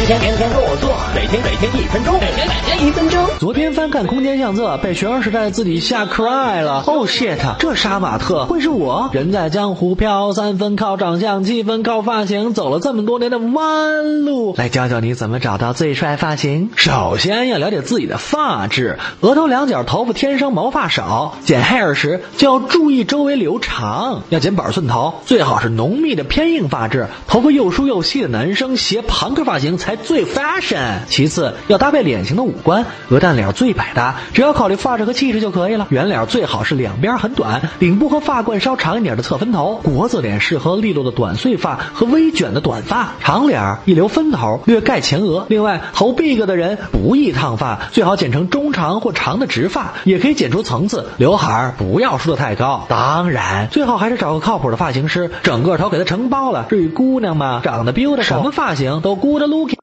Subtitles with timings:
[0.00, 3.22] 天天天天跟我做，每天每天一分钟，每天每天一分钟。
[3.38, 6.82] 昨天翻看空间相册，被学生时代的自己吓 cry 了。
[6.86, 7.38] Oh shit！
[7.58, 9.10] 这杀马特会是我？
[9.12, 16.70] 人在江湖飘，三分靠长相，七分靠发型，走了这么多年的弯路，来教教你怎么找到最帅发型。
[16.76, 24.22] 首先要了解自己的发质，额头两角头发天生毛发少，剪 hair 时就要注意周围留长。
[24.30, 31.00] 要剪板寸头，最好是浓密的偏硬发质，头发又梳又细的男生斜朋克发型才最 fashion。
[31.08, 35.86] 其次要搭配脸型的五官，鹅蛋脸最百搭，只要考虑发质和气质就可以了。
[35.90, 39.80] 圆脸最好是两边很短，顶部和发冠稍长一点的侧分头。
[39.82, 43.14] 国字脸适合利落的短碎发和微卷的短发。
[43.20, 45.46] 长脸一留分头，略盖前额。
[45.48, 51.06] 另外头 big 的人不宜烫发，最好剪成中长或长的直发，也可以剪出层次。
[51.16, 56.66] 刘海不要梳得太高，当然最好还是找个靠谱的发型师，整个头给它承包了。
[56.68, 59.74] 至于姑娘嘛，长得 beautiful，什么发型都 good looking。